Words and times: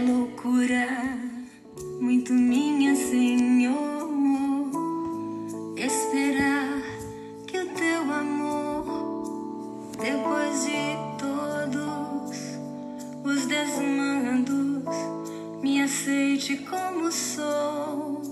loucura, 0.00 0.86
muito 2.00 2.32
minha, 2.32 2.96
Senhor, 2.96 4.08
esperar 5.76 6.82
que 7.46 7.58
o 7.58 7.68
teu 7.74 8.00
amor, 8.12 9.92
depois 10.00 10.64
de 10.64 10.96
todos 11.18 12.38
os 13.24 13.46
desmandos, 13.46 14.84
me 15.62 15.82
aceite 15.82 16.56
como 16.58 17.12
sou. 17.12 18.22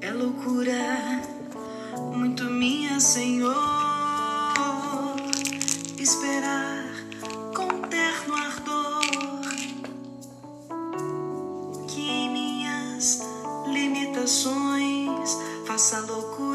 É 0.00 0.10
loucura, 0.10 1.22
muito 2.14 2.44
minha, 2.44 2.98
Senhor, 2.98 3.89
limitações 15.90 16.08
faça 16.08 16.49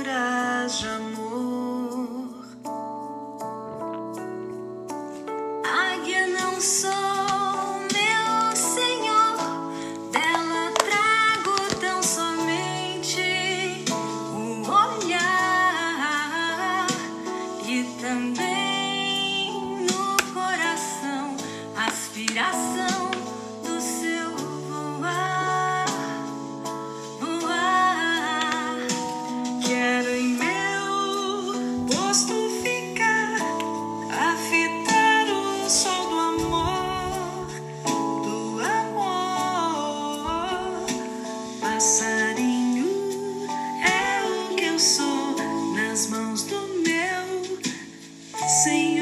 Senhor. 48.66 48.95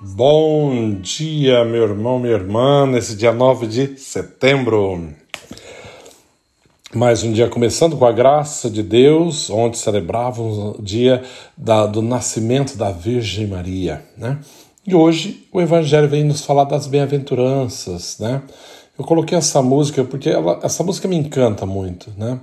Bom 0.00 1.00
dia, 1.00 1.64
meu 1.64 1.82
irmão, 1.82 2.20
minha 2.20 2.34
irmã, 2.34 2.86
nesse 2.86 3.16
dia 3.16 3.32
9 3.32 3.66
de 3.66 3.98
setembro. 3.98 5.25
Mais 6.96 7.22
um 7.22 7.30
dia 7.30 7.46
começando 7.46 7.94
com 7.94 8.06
a 8.06 8.10
graça 8.10 8.70
de 8.70 8.82
Deus, 8.82 9.50
onde 9.50 9.76
celebrávamos 9.76 10.78
o 10.78 10.82
dia 10.82 11.22
da- 11.54 11.84
do 11.84 12.00
nascimento 12.00 12.74
da 12.74 12.90
Virgem 12.90 13.46
Maria, 13.46 14.02
né? 14.16 14.38
E 14.86 14.94
hoje 14.94 15.46
o 15.52 15.60
Evangelho 15.60 16.08
vem 16.08 16.24
nos 16.24 16.40
falar 16.40 16.64
das 16.64 16.86
bem-aventuranças, 16.86 18.16
né? 18.18 18.40
Eu 18.98 19.04
coloquei 19.04 19.36
essa 19.36 19.60
música 19.60 20.04
porque 20.04 20.30
ela- 20.30 20.58
essa 20.62 20.82
música 20.82 21.06
me 21.06 21.16
encanta 21.16 21.66
muito, 21.66 22.10
né? 22.16 22.40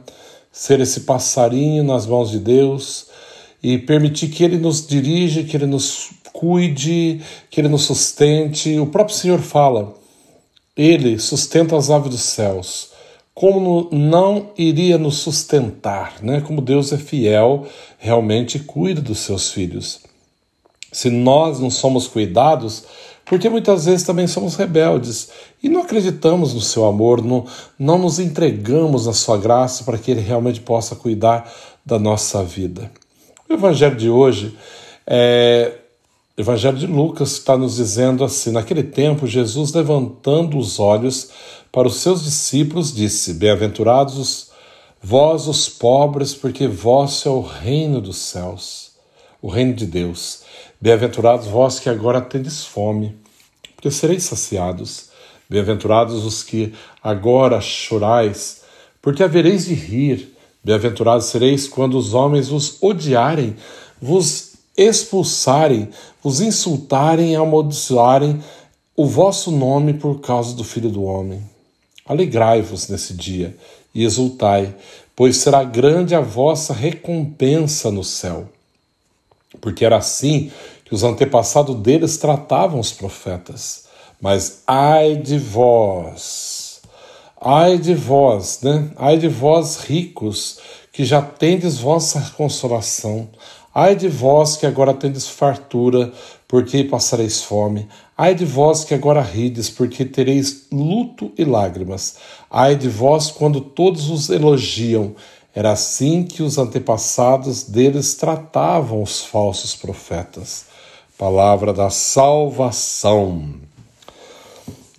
Ser 0.51 0.79
esse 0.79 0.99
passarinho 0.99 1.83
nas 1.83 2.05
mãos 2.05 2.29
de 2.29 2.37
Deus 2.37 3.07
e 3.63 3.79
permitir 3.79 4.27
que 4.27 4.43
Ele 4.43 4.59
nos 4.59 4.85
dirija, 4.85 5.41
que 5.41 5.57
Ele 5.57 5.65
nos 5.65 6.11
cuide, 6.31 7.21
que 7.49 7.59
Ele 7.59 7.69
nos 7.69 7.85
sustente. 7.85 8.77
O 8.77 8.85
próprio 8.85 9.15
Senhor 9.15 9.39
fala, 9.39 9.95
Ele 10.77 11.17
sustenta 11.17 11.75
as 11.75 11.89
aves 11.89 12.11
dos 12.11 12.21
céus. 12.21 12.92
Como 13.33 13.89
não 13.91 14.51
iria 14.57 14.97
nos 14.97 15.17
sustentar, 15.17 16.15
né? 16.21 16.41
Como 16.41 16.61
Deus 16.61 16.93
é 16.93 16.97
fiel, 16.97 17.65
realmente 17.97 18.59
cuida 18.59 19.01
dos 19.01 19.19
seus 19.19 19.51
filhos. 19.51 20.01
Se 20.91 21.09
nós 21.09 21.59
não 21.59 21.71
somos 21.71 22.07
cuidados, 22.07 22.85
porque 23.25 23.49
muitas 23.49 23.85
vezes 23.85 24.05
também 24.05 24.27
somos 24.27 24.55
rebeldes 24.55 25.29
e 25.61 25.69
não 25.69 25.81
acreditamos 25.81 26.53
no 26.53 26.61
seu 26.61 26.85
amor, 26.85 27.23
não, 27.23 27.45
não 27.79 27.97
nos 27.97 28.19
entregamos 28.19 29.07
na 29.07 29.13
sua 29.13 29.37
graça 29.37 29.83
para 29.83 29.97
que 29.97 30.11
ele 30.11 30.21
realmente 30.21 30.59
possa 30.59 30.95
cuidar 30.95 31.51
da 31.85 31.97
nossa 31.97 32.43
vida. 32.43 32.91
O 33.49 33.53
evangelho 33.53 33.95
de 33.95 34.09
hoje 34.09 34.55
é 35.07 35.79
Evangelho 36.35 36.77
de 36.77 36.87
Lucas 36.87 37.33
está 37.33 37.55
nos 37.55 37.75
dizendo 37.75 38.23
assim: 38.23 38.51
naquele 38.51 38.81
tempo, 38.83 39.27
Jesus, 39.27 39.71
levantando 39.71 40.57
os 40.57 40.79
olhos 40.79 41.29
para 41.71 41.87
os 41.87 41.97
seus 41.97 42.23
discípulos, 42.23 42.93
disse: 42.93 43.35
Bem-aventurados 43.35 44.17
os- 44.17 44.51
vós, 45.01 45.47
os 45.47 45.69
pobres, 45.69 46.33
porque 46.33 46.67
vosso 46.67 47.27
é 47.27 47.31
o 47.31 47.41
reino 47.41 48.01
dos 48.01 48.17
céus, 48.17 48.93
o 49.41 49.47
reino 49.47 49.73
de 49.75 49.85
Deus. 49.85 50.41
Bem-aventurados 50.81 51.45
vós 51.45 51.79
que 51.79 51.87
agora 51.87 52.19
tendes 52.19 52.65
fome, 52.65 53.15
porque 53.75 53.91
sereis 53.91 54.23
saciados. 54.23 55.09
Bem-aventurados 55.47 56.25
os 56.25 56.41
que 56.41 56.73
agora 57.03 57.61
chorais, 57.61 58.61
porque 59.01 59.21
havereis 59.21 59.65
de 59.65 59.75
rir. 59.75 60.33
Bem-aventurados 60.63 61.25
sereis 61.27 61.67
quando 61.67 61.95
os 61.97 62.13
homens 62.13 62.47
vos 62.47 62.81
odiarem, 62.81 63.55
vos 64.01 64.52
expulsarem, 64.77 65.89
vos 66.21 66.41
insultarem 66.41 67.33
e 67.33 67.35
amaldiçoarem 67.35 68.41
o 68.95 69.05
vosso 69.05 69.51
nome 69.51 69.93
por 69.93 70.19
causa 70.21 70.55
do 70.55 70.63
Filho 70.63 70.89
do 70.89 71.03
Homem. 71.03 71.43
Alegrai-vos 72.05 72.89
nesse 72.89 73.13
dia 73.13 73.55
e 73.93 74.03
exultai, 74.03 74.75
pois 75.15 75.37
será 75.37 75.63
grande 75.63 76.15
a 76.15 76.21
vossa 76.21 76.73
recompensa 76.73 77.91
no 77.91 78.03
céu. 78.03 78.49
Porque 79.61 79.85
era 79.85 79.97
assim 79.97 80.51
que 80.85 80.93
os 80.93 81.03
antepassados 81.03 81.75
deles 81.77 82.17
tratavam 82.17 82.79
os 82.79 82.91
profetas. 82.91 83.83
Mas 84.19 84.63
ai 84.65 85.15
de 85.15 85.37
vós, 85.37 86.81
ai 87.39 87.77
de 87.77 87.93
vós, 87.93 88.59
né? 88.61 88.91
Ai 88.95 89.17
de 89.17 89.27
vós 89.27 89.77
ricos, 89.77 90.59
que 90.91 91.03
já 91.03 91.21
tendes 91.21 91.77
vossa 91.77 92.21
consolação. 92.37 93.29
Ai 93.73 93.95
de 93.95 94.07
vós 94.07 94.55
que 94.55 94.65
agora 94.65 94.93
tendes 94.93 95.27
fartura, 95.27 96.11
porque 96.47 96.83
passareis 96.83 97.41
fome. 97.41 97.87
Ai 98.15 98.35
de 98.35 98.45
vós 98.45 98.83
que 98.83 98.93
agora 98.93 99.21
rides, 99.21 99.69
porque 99.69 100.05
tereis 100.05 100.67
luto 100.71 101.31
e 101.37 101.43
lágrimas. 101.43 102.17
Ai 102.51 102.75
de 102.75 102.87
vós 102.87 103.31
quando 103.31 103.59
todos 103.59 104.09
os 104.09 104.29
elogiam. 104.29 105.15
Era 105.55 105.71
assim 105.71 106.23
que 106.23 106.43
os 106.43 106.57
antepassados 106.57 107.63
deles 107.63 108.15
tratavam 108.15 109.01
os 109.01 109.23
falsos 109.23 109.75
profetas. 109.75 110.65
Palavra 111.17 111.73
da 111.73 111.89
salvação. 111.89 113.55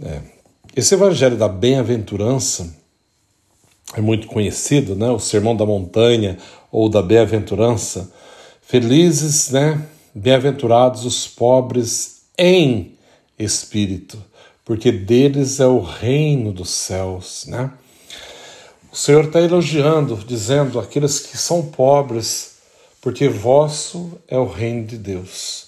É. 0.02 0.20
Esse 0.76 0.94
evangelho 0.94 1.36
da 1.36 1.48
bem-aventurança 1.48 2.74
é 3.96 4.00
muito 4.00 4.26
conhecido, 4.26 4.96
né? 4.96 5.08
O 5.10 5.20
Sermão 5.20 5.54
da 5.54 5.64
Montanha 5.64 6.36
ou 6.70 6.88
da 6.88 7.00
Bem-aventurança. 7.00 8.12
Felizes, 8.66 9.50
né? 9.50 9.86
Bem-aventurados 10.14 11.04
os 11.04 11.28
pobres 11.28 12.22
em 12.36 12.92
espírito, 13.38 14.16
porque 14.64 14.90
deles 14.90 15.60
é 15.60 15.66
o 15.66 15.80
reino 15.80 16.50
dos 16.50 16.70
céus, 16.70 17.44
né? 17.46 17.70
O 18.90 18.96
Senhor 18.96 19.24
está 19.24 19.40
elogiando, 19.40 20.16
dizendo 20.26 20.80
aqueles 20.80 21.20
que 21.20 21.36
são 21.36 21.62
pobres, 21.62 22.54
porque 23.02 23.28
vosso 23.28 24.12
é 24.26 24.38
o 24.38 24.46
reino 24.46 24.86
de 24.86 24.96
Deus. 24.96 25.66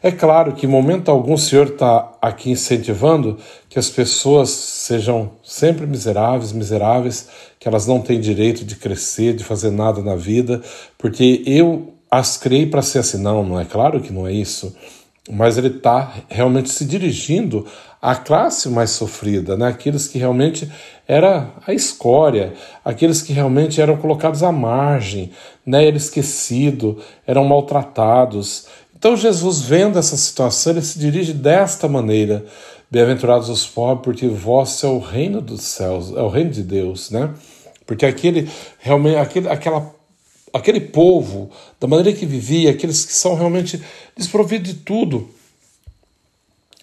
É 0.00 0.12
claro 0.12 0.52
que 0.52 0.66
em 0.66 0.68
momento 0.68 1.10
algum 1.10 1.34
o 1.34 1.38
Senhor 1.38 1.66
está 1.66 2.12
aqui 2.22 2.50
incentivando 2.50 3.38
que 3.68 3.78
as 3.78 3.90
pessoas 3.90 4.50
sejam 4.50 5.32
sempre 5.42 5.84
miseráveis, 5.84 6.52
miseráveis, 6.52 7.26
que 7.58 7.66
elas 7.66 7.88
não 7.88 8.00
têm 8.00 8.20
direito 8.20 8.64
de 8.64 8.76
crescer, 8.76 9.34
de 9.34 9.42
fazer 9.42 9.72
nada 9.72 10.00
na 10.00 10.14
vida, 10.14 10.62
porque 10.96 11.42
eu 11.44 11.95
as 12.10 12.36
criei 12.36 12.66
para 12.66 12.82
ser 12.82 13.00
assim. 13.00 13.18
Não, 13.18 13.44
não 13.44 13.60
é 13.60 13.64
claro 13.64 14.00
que 14.00 14.12
não 14.12 14.26
é 14.26 14.32
isso. 14.32 14.74
Mas 15.30 15.58
ele 15.58 15.68
está 15.68 16.12
realmente 16.28 16.70
se 16.70 16.84
dirigindo 16.84 17.66
à 18.00 18.14
classe 18.14 18.68
mais 18.68 18.90
sofrida, 18.90 19.56
né? 19.56 19.66
aqueles 19.66 20.06
que 20.06 20.18
realmente 20.18 20.70
era 21.08 21.50
a 21.66 21.74
escória, 21.74 22.52
aqueles 22.84 23.22
que 23.22 23.32
realmente 23.32 23.80
eram 23.80 23.96
colocados 23.96 24.44
à 24.44 24.52
margem, 24.52 25.32
né? 25.64 25.88
era 25.88 25.96
esquecido, 25.96 26.98
eram 27.26 27.44
maltratados. 27.44 28.66
Então 28.96 29.16
Jesus, 29.16 29.60
vendo 29.62 29.98
essa 29.98 30.16
situação, 30.16 30.74
ele 30.74 30.82
se 30.82 30.98
dirige 30.98 31.32
desta 31.32 31.88
maneira: 31.88 32.44
Bem-aventurados 32.88 33.48
os 33.48 33.66
pobres, 33.66 34.04
porque 34.04 34.28
vosso 34.28 34.86
é 34.86 34.88
o 34.88 35.00
reino 35.00 35.40
dos 35.40 35.62
céus, 35.62 36.12
é 36.16 36.22
o 36.22 36.28
reino 36.28 36.50
de 36.50 36.62
Deus, 36.62 37.10
né? 37.10 37.34
Porque 37.84 38.06
aquele 38.06 38.48
realmente 38.78 39.16
aquele, 39.16 39.48
aquela 39.48 39.95
aquele 40.56 40.80
povo, 40.80 41.50
da 41.80 41.86
maneira 41.86 42.16
que 42.16 42.26
vivia, 42.26 42.70
aqueles 42.70 43.04
que 43.04 43.12
são 43.12 43.34
realmente 43.34 43.80
desprovidos 44.16 44.72
de 44.72 44.78
tudo, 44.80 45.28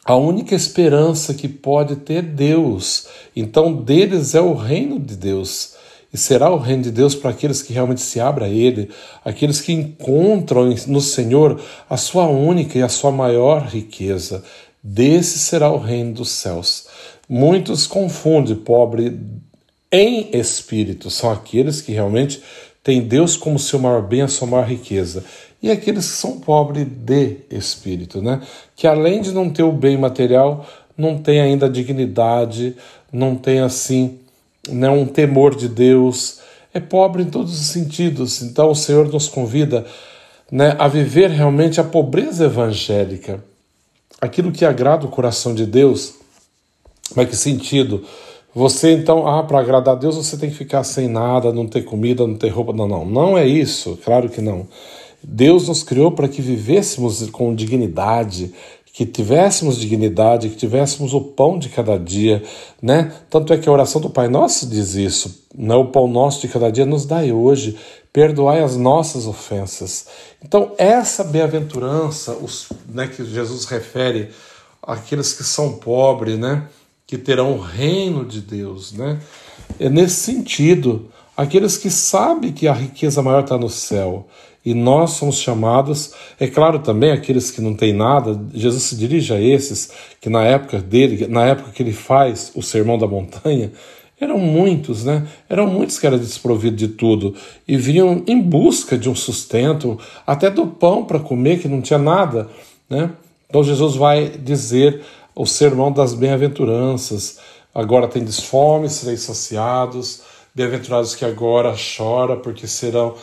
a 0.05 0.15
única 0.15 0.53
esperança 0.53 1.33
que 1.33 1.47
pode 1.47 1.95
ter 1.97 2.15
é 2.15 2.21
Deus. 2.21 3.07
Então, 3.35 3.73
deles 3.73 4.35
é 4.35 4.41
o 4.41 4.53
reino 4.53 4.99
de 4.99 5.15
Deus. 5.15 5.75
E 6.13 6.17
será 6.17 6.51
o 6.51 6.57
reino 6.57 6.83
de 6.83 6.91
Deus 6.91 7.15
para 7.15 7.31
aqueles 7.31 7.61
que 7.61 7.73
realmente 7.73 8.01
se 8.01 8.19
abrem 8.19 8.47
a 8.47 8.53
Ele, 8.53 8.89
aqueles 9.23 9.61
que 9.61 9.71
encontram 9.71 10.75
no 10.87 11.01
Senhor 11.01 11.59
a 11.89 11.97
sua 11.97 12.27
única 12.27 12.77
e 12.77 12.83
a 12.83 12.89
sua 12.89 13.11
maior 13.11 13.65
riqueza. 13.65 14.43
Desse 14.83 15.39
será 15.39 15.71
o 15.71 15.79
reino 15.79 16.13
dos 16.13 16.29
céus. 16.29 16.87
Muitos 17.27 17.87
confundem 17.87 18.55
pobre 18.57 19.17
em 19.89 20.29
espírito, 20.37 21.09
são 21.09 21.31
aqueles 21.31 21.79
que 21.79 21.91
realmente 21.91 22.41
têm 22.83 23.01
Deus 23.01 23.37
como 23.37 23.57
seu 23.57 23.79
maior 23.79 24.01
bem, 24.01 24.21
a 24.21 24.27
sua 24.27 24.47
maior 24.47 24.67
riqueza. 24.67 25.23
E 25.61 25.71
aqueles 25.71 26.11
que 26.11 26.17
são 26.17 26.39
pobres 26.39 26.85
de 26.85 27.37
espírito, 27.49 28.21
né? 28.21 28.41
Que 28.75 28.85
além 28.85 29.21
de 29.21 29.31
não 29.31 29.49
ter 29.49 29.63
o 29.63 29.71
bem 29.71 29.97
material, 29.97 30.67
não 30.97 31.17
tem 31.17 31.39
ainda 31.39 31.67
a 31.67 31.69
dignidade, 31.69 32.75
não 33.11 33.35
tem 33.35 33.61
assim 33.61 34.19
né, 34.69 34.89
um 34.89 35.05
temor 35.05 35.55
de 35.55 35.67
Deus, 35.67 36.39
é 36.73 36.79
pobre 36.79 37.23
em 37.23 37.29
todos 37.29 37.59
os 37.59 37.67
sentidos. 37.67 38.41
Então 38.41 38.71
o 38.71 38.75
Senhor 38.75 39.07
nos 39.07 39.27
convida 39.29 39.85
né, 40.51 40.75
a 40.77 40.87
viver 40.87 41.29
realmente 41.29 41.79
a 41.79 41.83
pobreza 41.83 42.45
evangélica, 42.45 43.43
aquilo 44.19 44.51
que 44.51 44.65
agrada 44.65 45.05
o 45.05 45.09
coração 45.09 45.55
de 45.55 45.65
Deus. 45.65 46.15
Mas 47.15 47.29
que 47.29 47.35
sentido? 47.35 48.05
Você 48.55 48.91
então, 48.91 49.27
ah, 49.27 49.41
para 49.43 49.59
agradar 49.59 49.95
a 49.95 49.97
Deus 49.97 50.15
você 50.15 50.37
tem 50.37 50.49
que 50.49 50.55
ficar 50.55 50.83
sem 50.83 51.07
nada, 51.07 51.51
não 51.51 51.67
ter 51.67 51.83
comida, 51.83 52.27
não 52.27 52.35
ter 52.35 52.49
roupa. 52.49 52.71
Não, 52.71 52.87
não, 52.87 53.05
não 53.05 53.37
é 53.37 53.47
isso, 53.47 53.97
claro 54.03 54.29
que 54.29 54.41
não. 54.41 54.67
Deus 55.23 55.67
nos 55.67 55.81
criou 55.81 56.11
para 56.11 56.27
que 56.27 56.41
vivêssemos 56.41 57.27
com 57.29 57.55
dignidade, 57.55 58.53
que 58.93 59.05
tivéssemos 59.07 59.79
dignidade, 59.79 60.49
que 60.49 60.55
tivéssemos 60.55 61.15
o 61.15 61.21
pão 61.21 61.57
de 61.57 61.69
cada 61.69 61.97
dia, 61.97 62.43
né? 62.79 63.11
Tanto 63.27 63.51
é 63.51 63.57
que 63.57 63.67
a 63.67 63.71
oração 63.71 63.99
do 63.99 64.09
Pai 64.09 64.27
Nosso 64.27 64.67
diz 64.67 64.93
isso, 64.93 65.45
né? 65.55 65.73
O 65.75 65.85
pão 65.85 66.07
nosso 66.07 66.41
de 66.41 66.47
cada 66.47 66.71
dia 66.71 66.85
nos 66.85 67.05
dai 67.05 67.31
hoje, 67.31 67.75
perdoai 68.11 68.61
as 68.61 68.77
nossas 68.77 69.25
ofensas. 69.25 70.05
Então, 70.43 70.73
essa 70.77 71.23
bem-aventurança, 71.23 72.37
né, 72.87 73.07
que 73.07 73.25
Jesus 73.25 73.65
refere 73.65 74.29
àqueles 74.79 75.33
que 75.33 75.43
são 75.43 75.73
pobres, 75.73 76.37
né? 76.37 76.67
Que 77.13 77.19
terão 77.19 77.53
o 77.53 77.61
reino 77.61 78.25
de 78.25 78.41
Deus, 78.41 78.91
né? 78.91 79.19
É 79.79 79.87
nesse 79.87 80.15
sentido, 80.15 81.11
aqueles 81.37 81.77
que 81.77 81.91
sabem 81.91 82.51
que 82.51 82.67
a 82.67 82.73
riqueza 82.73 83.21
maior 83.21 83.43
está 83.43 83.55
no 83.55 83.69
céu 83.69 84.25
e 84.65 84.73
nós 84.73 85.11
somos 85.11 85.37
chamados, 85.37 86.11
é 86.39 86.47
claro 86.47 86.79
também 86.79 87.11
aqueles 87.11 87.51
que 87.51 87.61
não 87.61 87.75
têm 87.75 87.93
nada, 87.93 88.43
Jesus 88.51 88.81
se 88.81 88.95
dirige 88.95 89.31
a 89.31 89.39
esses 89.39 89.91
que 90.19 90.27
na 90.27 90.43
época 90.43 90.79
dele, 90.79 91.27
na 91.27 91.45
época 91.45 91.69
que 91.69 91.83
ele 91.83 91.93
faz 91.93 92.51
o 92.55 92.63
sermão 92.63 92.97
da 92.97 93.05
montanha, 93.05 93.71
eram 94.19 94.39
muitos, 94.39 95.03
né? 95.03 95.27
Eram 95.47 95.67
muitos 95.67 95.99
que 95.99 96.07
eram 96.07 96.17
desprovidos 96.17 96.79
de 96.79 96.87
tudo 96.87 97.35
e 97.67 97.77
vinham 97.77 98.23
em 98.25 98.41
busca 98.41 98.97
de 98.97 99.07
um 99.07 99.13
sustento, 99.13 99.99
até 100.25 100.49
do 100.49 100.65
pão 100.65 101.05
para 101.05 101.19
comer, 101.19 101.59
que 101.59 101.67
não 101.67 101.79
tinha 101.79 101.99
nada, 101.99 102.49
né? 102.89 103.11
Então 103.47 103.63
Jesus 103.63 103.95
vai 103.95 104.29
dizer 104.29 105.03
o 105.35 105.45
sermão 105.45 105.91
das 105.91 106.13
bem-aventuranças. 106.13 107.39
Agora 107.73 108.07
tendes 108.07 108.39
fome, 108.39 108.89
sereis 108.89 109.21
saciados. 109.21 110.21
Bem-aventurados 110.53 111.15
que 111.15 111.25
agora 111.25 111.73
chora, 111.75 112.35
porque 112.37 112.67
serão 112.67 113.15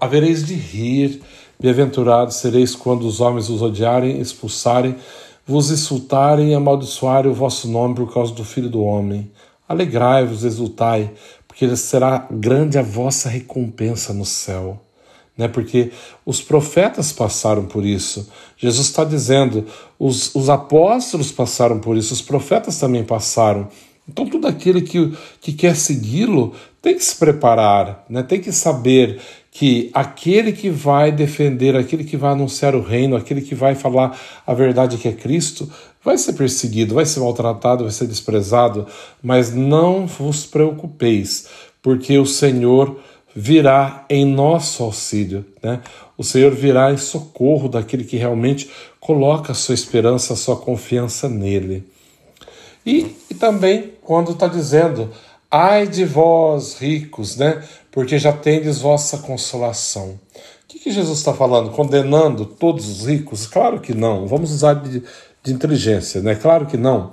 havereis 0.00 0.44
de 0.44 0.54
rir, 0.54 1.22
bem-aventurados 1.58 2.36
sereis 2.36 2.74
quando 2.74 3.06
os 3.06 3.20
homens 3.20 3.48
os 3.48 3.62
odiarem, 3.62 4.20
expulsarem, 4.20 4.96
vos 5.46 5.70
insultarem 5.70 6.50
e 6.50 6.54
amaldiçoarem 6.54 7.30
o 7.30 7.34
vosso 7.34 7.68
nome 7.68 7.94
por 7.94 8.12
causa 8.12 8.34
do 8.34 8.44
Filho 8.44 8.68
do 8.68 8.82
Homem. 8.82 9.30
Alegrai-vos, 9.68 10.44
exultai, 10.44 11.10
porque 11.48 11.74
será 11.76 12.26
grande 12.30 12.78
a 12.78 12.82
vossa 12.82 13.28
recompensa 13.28 14.12
no 14.12 14.24
céu. 14.24 14.85
Né? 15.36 15.48
Porque 15.48 15.90
os 16.24 16.40
profetas 16.40 17.12
passaram 17.12 17.64
por 17.66 17.84
isso. 17.84 18.28
Jesus 18.56 18.86
está 18.86 19.04
dizendo, 19.04 19.66
os, 19.98 20.34
os 20.34 20.48
apóstolos 20.48 21.30
passaram 21.30 21.78
por 21.78 21.96
isso, 21.96 22.14
os 22.14 22.22
profetas 22.22 22.78
também 22.78 23.04
passaram. 23.04 23.68
Então, 24.08 24.26
todo 24.26 24.46
aquele 24.46 24.82
que, 24.82 25.12
que 25.40 25.52
quer 25.52 25.74
segui-lo 25.74 26.54
tem 26.80 26.94
que 26.94 27.04
se 27.04 27.16
preparar, 27.16 28.04
né? 28.08 28.22
tem 28.22 28.40
que 28.40 28.52
saber 28.52 29.20
que 29.50 29.90
aquele 29.92 30.52
que 30.52 30.70
vai 30.70 31.10
defender, 31.10 31.74
aquele 31.74 32.04
que 32.04 32.16
vai 32.16 32.32
anunciar 32.32 32.74
o 32.74 32.82
reino, 32.82 33.16
aquele 33.16 33.40
que 33.40 33.54
vai 33.54 33.74
falar 33.74 34.16
a 34.46 34.54
verdade 34.54 34.98
que 34.98 35.08
é 35.08 35.12
Cristo, 35.12 35.68
vai 36.04 36.16
ser 36.18 36.34
perseguido, 36.34 36.94
vai 36.94 37.04
ser 37.04 37.20
maltratado, 37.20 37.82
vai 37.82 37.92
ser 37.92 38.06
desprezado, 38.06 38.86
mas 39.20 39.52
não 39.52 40.06
vos 40.06 40.46
preocupeis, 40.46 41.48
porque 41.82 42.16
o 42.18 42.26
Senhor 42.26 43.00
virá 43.36 44.06
em 44.08 44.24
nosso 44.24 44.82
auxílio, 44.82 45.44
né? 45.62 45.82
O 46.16 46.24
Senhor 46.24 46.52
virá 46.52 46.90
em 46.90 46.96
socorro 46.96 47.68
daquele 47.68 48.02
que 48.02 48.16
realmente 48.16 48.70
coloca 48.98 49.52
a 49.52 49.54
sua 49.54 49.74
esperança, 49.74 50.32
a 50.32 50.36
sua 50.36 50.56
confiança 50.56 51.28
nele. 51.28 51.84
E, 52.84 53.14
e 53.30 53.34
também 53.34 53.92
quando 54.00 54.32
está 54.32 54.46
dizendo, 54.46 55.10
ai 55.50 55.86
de 55.86 56.06
vós 56.06 56.78
ricos, 56.78 57.36
né? 57.36 57.62
porque 57.96 58.18
já 58.18 58.30
tendes 58.30 58.78
vossa 58.78 59.16
consolação. 59.18 60.10
O 60.10 60.68
que, 60.68 60.78
que 60.78 60.90
Jesus 60.90 61.18
está 61.18 61.32
falando? 61.32 61.70
Condenando 61.70 62.44
todos 62.44 62.88
os 62.88 63.06
ricos? 63.06 63.46
Claro 63.46 63.80
que 63.80 63.94
não. 63.94 64.26
Vamos 64.26 64.52
usar 64.52 64.74
de, 64.74 65.02
de 65.42 65.52
inteligência, 65.52 66.20
né? 66.20 66.34
Claro 66.34 66.66
que 66.66 66.76
não. 66.76 67.12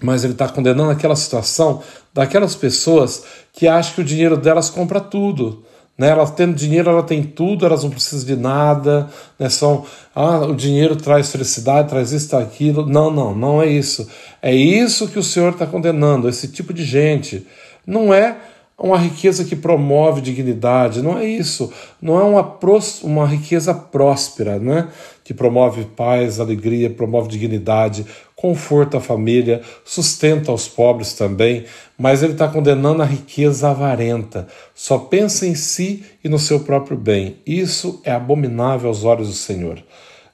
Mas 0.00 0.24
ele 0.24 0.34
está 0.34 0.48
condenando 0.48 0.90
aquela 0.90 1.16
situação 1.16 1.82
daquelas 2.12 2.54
pessoas 2.54 3.24
que 3.52 3.66
acham 3.66 3.94
que 3.94 4.00
o 4.00 4.04
dinheiro 4.04 4.36
delas 4.36 4.68
compra 4.68 5.00
tudo. 5.00 5.64
Né? 5.96 6.10
Elas 6.10 6.30
tendo 6.30 6.54
dinheiro, 6.54 6.90
ela 6.90 7.02
tem 7.02 7.22
tudo, 7.22 7.64
elas 7.64 7.82
não 7.82 7.90
precisam 7.90 8.26
de 8.26 8.36
nada, 8.36 9.08
né? 9.38 9.48
São, 9.48 9.86
ah, 10.14 10.40
o 10.40 10.54
dinheiro 10.54 10.94
traz 10.94 11.30
felicidade, 11.30 11.88
traz 11.88 12.12
isso, 12.12 12.36
aquilo. 12.36 12.84
Não, 12.84 13.10
não, 13.10 13.34
não 13.34 13.62
é 13.62 13.66
isso. 13.66 14.06
É 14.42 14.54
isso 14.54 15.08
que 15.08 15.18
o 15.18 15.22
Senhor 15.22 15.52
está 15.52 15.66
condenando, 15.66 16.28
esse 16.28 16.48
tipo 16.48 16.74
de 16.74 16.84
gente. 16.84 17.46
Não 17.86 18.12
é 18.12 18.36
uma 18.78 18.98
riqueza 18.98 19.42
que 19.42 19.56
promove 19.56 20.20
dignidade, 20.20 21.00
não 21.00 21.16
é 21.16 21.24
isso. 21.24 21.72
Não 22.00 22.20
é 22.20 22.24
uma, 22.24 22.58
uma 23.02 23.26
riqueza 23.26 23.72
próspera, 23.72 24.58
né? 24.58 24.88
que 25.26 25.34
promove 25.34 25.84
paz, 25.84 26.38
alegria, 26.38 26.88
promove 26.88 27.28
dignidade, 27.28 28.06
conforta 28.46 28.98
a 28.98 29.00
família, 29.00 29.60
sustenta 29.84 30.52
os 30.52 30.68
pobres 30.68 31.14
também, 31.14 31.64
mas 31.98 32.22
ele 32.22 32.34
está 32.34 32.46
condenando 32.46 33.02
a 33.02 33.04
riqueza 33.04 33.70
avarenta. 33.70 34.46
Só 34.72 34.98
pensa 34.98 35.44
em 35.44 35.56
si 35.56 36.04
e 36.22 36.28
no 36.28 36.38
seu 36.38 36.60
próprio 36.60 36.96
bem. 36.96 37.38
Isso 37.44 38.00
é 38.04 38.12
abominável 38.12 38.88
aos 38.88 39.02
olhos 39.02 39.26
do 39.26 39.34
Senhor. 39.34 39.82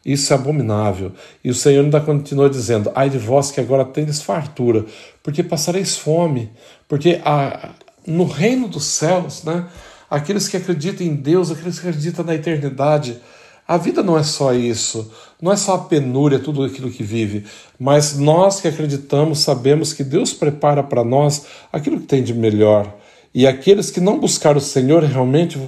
Isso 0.04 0.30
é 0.30 0.36
abominável. 0.36 1.12
E 1.42 1.48
o 1.48 1.54
Senhor 1.54 1.82
ainda 1.82 2.02
continua 2.02 2.50
dizendo: 2.50 2.92
Ai 2.94 3.08
de 3.08 3.16
vós 3.16 3.50
que 3.50 3.60
agora 3.60 3.82
tendes 3.82 4.20
fartura, 4.20 4.84
porque 5.22 5.42
passareis 5.42 5.96
fome, 5.96 6.50
porque 6.86 7.18
a, 7.24 7.70
no 8.06 8.24
reino 8.24 8.68
dos 8.68 8.84
céus, 8.84 9.42
né, 9.42 9.64
aqueles 10.10 10.48
que 10.48 10.58
acreditam 10.58 11.06
em 11.06 11.14
Deus, 11.14 11.50
aqueles 11.50 11.78
que 11.78 11.88
acreditam 11.88 12.26
na 12.26 12.34
eternidade, 12.34 13.18
a 13.72 13.78
vida 13.78 14.02
não 14.02 14.18
é 14.18 14.22
só 14.22 14.52
isso, 14.52 15.10
não 15.40 15.50
é 15.50 15.56
só 15.56 15.76
a 15.76 15.78
penúria, 15.78 16.38
tudo 16.38 16.62
aquilo 16.62 16.90
que 16.90 17.02
vive, 17.02 17.46
mas 17.80 18.18
nós 18.18 18.60
que 18.60 18.68
acreditamos 18.68 19.38
sabemos 19.38 19.94
que 19.94 20.04
Deus 20.04 20.34
prepara 20.34 20.82
para 20.82 21.02
nós 21.02 21.46
aquilo 21.72 21.98
que 21.98 22.06
tem 22.06 22.22
de 22.22 22.34
melhor. 22.34 22.94
E 23.34 23.46
aqueles 23.46 23.90
que 23.90 23.98
não 23.98 24.20
buscaram 24.20 24.58
o 24.58 24.60
Senhor 24.60 25.02
realmente 25.04 25.58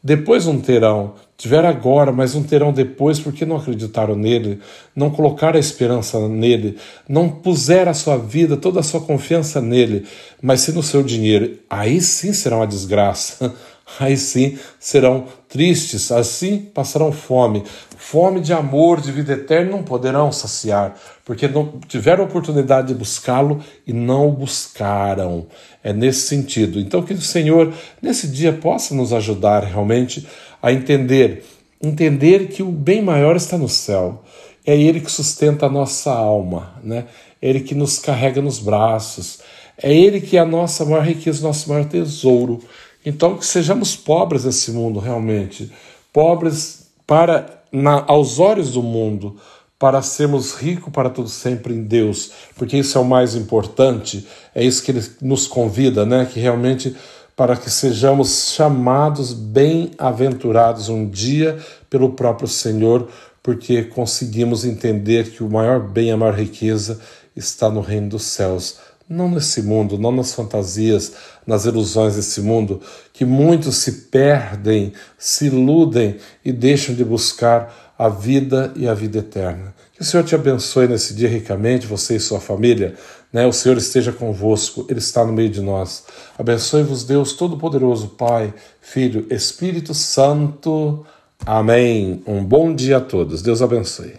depois 0.00 0.46
não 0.46 0.60
terão. 0.60 1.14
Tiveram 1.36 1.68
agora, 1.68 2.12
mas 2.12 2.32
não 2.32 2.44
terão 2.44 2.72
depois 2.72 3.18
porque 3.18 3.44
não 3.44 3.56
acreditaram 3.56 4.14
nele, 4.14 4.60
não 4.94 5.10
colocaram 5.10 5.56
a 5.56 5.60
esperança 5.60 6.28
nele, 6.28 6.78
não 7.08 7.28
puseram 7.28 7.90
a 7.90 7.94
sua 7.94 8.16
vida, 8.16 8.56
toda 8.56 8.78
a 8.78 8.84
sua 8.84 9.00
confiança 9.00 9.60
nele, 9.60 10.06
mas 10.40 10.60
sim 10.60 10.70
no 10.70 10.82
seu 10.82 11.02
dinheiro. 11.02 11.58
Aí 11.68 12.00
sim 12.00 12.32
será 12.32 12.54
uma 12.54 12.68
desgraça. 12.68 13.52
Aí 13.98 14.16
sim 14.16 14.58
serão 14.78 15.26
tristes, 15.48 16.12
assim 16.12 16.58
passarão 16.58 17.10
fome. 17.10 17.64
Fome 17.96 18.40
de 18.40 18.52
amor, 18.52 19.00
de 19.00 19.10
vida 19.10 19.32
eterna, 19.32 19.72
não 19.72 19.82
poderão 19.82 20.30
saciar, 20.30 20.94
porque 21.24 21.48
não 21.48 21.80
tiveram 21.88 22.24
oportunidade 22.24 22.88
de 22.88 22.94
buscá-lo 22.94 23.62
e 23.86 23.92
não 23.92 24.28
o 24.28 24.32
buscaram. 24.32 25.46
É 25.82 25.92
nesse 25.92 26.28
sentido. 26.28 26.78
Então, 26.78 27.02
que 27.02 27.14
o 27.14 27.20
Senhor, 27.20 27.72
nesse 28.02 28.28
dia, 28.28 28.52
possa 28.52 28.94
nos 28.94 29.12
ajudar 29.12 29.64
realmente 29.64 30.26
a 30.62 30.72
entender, 30.72 31.44
entender 31.82 32.48
que 32.48 32.62
o 32.62 32.70
bem 32.70 33.02
maior 33.02 33.36
está 33.36 33.56
no 33.56 33.68
céu. 33.68 34.22
É 34.66 34.76
Ele 34.76 35.00
que 35.00 35.10
sustenta 35.10 35.66
a 35.66 35.70
nossa 35.70 36.12
alma, 36.12 36.74
né? 36.84 37.06
É 37.40 37.48
Ele 37.48 37.60
que 37.60 37.74
nos 37.74 37.98
carrega 37.98 38.42
nos 38.42 38.58
braços. 38.58 39.40
É 39.80 39.92
Ele 39.92 40.20
que 40.20 40.36
é 40.36 40.40
a 40.40 40.44
nossa 40.44 40.84
maior 40.84 41.04
riqueza, 41.04 41.42
nosso 41.42 41.68
maior 41.68 41.84
tesouro. 41.86 42.60
Então, 43.04 43.36
que 43.36 43.46
sejamos 43.46 43.96
pobres 43.96 44.44
nesse 44.44 44.70
mundo, 44.70 44.98
realmente. 44.98 45.72
Pobres 46.12 46.88
para, 47.06 47.62
na, 47.72 48.04
aos 48.06 48.38
olhos 48.38 48.72
do 48.72 48.82
mundo, 48.82 49.36
para 49.78 50.02
sermos 50.02 50.54
ricos 50.54 50.92
para 50.92 51.08
tudo 51.08 51.28
sempre 51.28 51.72
em 51.72 51.84
Deus, 51.84 52.32
porque 52.56 52.76
isso 52.76 52.98
é 52.98 53.00
o 53.00 53.04
mais 53.04 53.36
importante, 53.36 54.26
é 54.54 54.64
isso 54.64 54.82
que 54.82 54.90
ele 54.90 55.04
nos 55.22 55.46
convida, 55.46 56.04
né? 56.04 56.26
Que 56.30 56.40
realmente 56.40 56.96
para 57.36 57.56
que 57.56 57.70
sejamos 57.70 58.52
chamados 58.52 59.32
bem-aventurados 59.32 60.88
um 60.88 61.08
dia 61.08 61.56
pelo 61.88 62.10
próprio 62.10 62.48
Senhor, 62.48 63.08
porque 63.40 63.84
conseguimos 63.84 64.64
entender 64.64 65.30
que 65.30 65.44
o 65.44 65.48
maior 65.48 65.78
bem, 65.78 66.10
a 66.10 66.16
maior 66.16 66.34
riqueza 66.34 67.00
está 67.36 67.70
no 67.70 67.80
reino 67.80 68.08
dos 68.08 68.24
céus 68.24 68.78
não 69.08 69.30
nesse 69.30 69.62
mundo, 69.62 69.98
não 69.98 70.12
nas 70.12 70.34
fantasias, 70.34 71.12
nas 71.46 71.64
ilusões 71.64 72.16
desse 72.16 72.40
mundo, 72.42 72.80
que 73.12 73.24
muitos 73.24 73.76
se 73.76 73.92
perdem, 73.92 74.92
se 75.16 75.46
iludem 75.46 76.16
e 76.44 76.52
deixam 76.52 76.94
de 76.94 77.04
buscar 77.04 77.94
a 77.98 78.08
vida 78.08 78.72
e 78.76 78.86
a 78.86 78.94
vida 78.94 79.18
eterna. 79.18 79.74
Que 79.94 80.02
o 80.02 80.04
Senhor 80.04 80.22
te 80.22 80.34
abençoe 80.34 80.86
nesse 80.86 81.14
dia 81.14 81.28
ricamente, 81.28 81.86
você 81.86 82.16
e 82.16 82.20
sua 82.20 82.38
família. 82.38 82.94
Né? 83.32 83.46
O 83.46 83.52
Senhor 83.52 83.76
esteja 83.76 84.12
convosco, 84.12 84.86
Ele 84.88 85.00
está 85.00 85.24
no 85.24 85.32
meio 85.32 85.50
de 85.50 85.60
nós. 85.60 86.04
Abençoe-vos, 86.38 87.02
Deus 87.02 87.32
Todo-Poderoso, 87.32 88.10
Pai, 88.10 88.54
Filho, 88.80 89.26
Espírito 89.30 89.94
Santo. 89.94 91.04
Amém. 91.44 92.22
Um 92.26 92.44
bom 92.44 92.74
dia 92.74 92.98
a 92.98 93.00
todos. 93.00 93.42
Deus 93.42 93.60
abençoe. 93.60 94.18